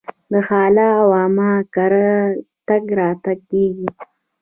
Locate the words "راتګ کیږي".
2.99-3.87